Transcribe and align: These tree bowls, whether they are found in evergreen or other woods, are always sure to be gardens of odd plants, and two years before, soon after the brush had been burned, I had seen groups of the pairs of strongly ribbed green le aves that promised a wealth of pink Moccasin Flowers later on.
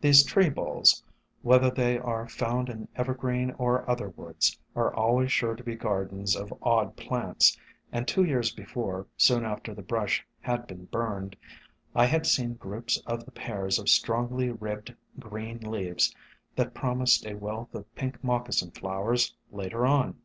These 0.00 0.22
tree 0.24 0.48
bowls, 0.48 1.04
whether 1.42 1.70
they 1.70 1.98
are 1.98 2.26
found 2.26 2.70
in 2.70 2.88
evergreen 2.96 3.50
or 3.58 3.86
other 3.86 4.08
woods, 4.08 4.58
are 4.74 4.94
always 4.94 5.30
sure 5.30 5.54
to 5.54 5.62
be 5.62 5.74
gardens 5.74 6.34
of 6.34 6.54
odd 6.62 6.96
plants, 6.96 7.60
and 7.92 8.08
two 8.08 8.24
years 8.24 8.50
before, 8.50 9.06
soon 9.18 9.44
after 9.44 9.74
the 9.74 9.82
brush 9.82 10.26
had 10.40 10.66
been 10.66 10.86
burned, 10.86 11.36
I 11.94 12.06
had 12.06 12.24
seen 12.26 12.54
groups 12.54 12.96
of 13.04 13.26
the 13.26 13.30
pairs 13.30 13.78
of 13.78 13.90
strongly 13.90 14.48
ribbed 14.48 14.94
green 15.18 15.58
le 15.60 15.80
aves 15.80 16.14
that 16.56 16.72
promised 16.72 17.26
a 17.26 17.34
wealth 17.34 17.74
of 17.74 17.94
pink 17.94 18.24
Moccasin 18.24 18.70
Flowers 18.70 19.34
later 19.50 19.84
on. 19.84 20.16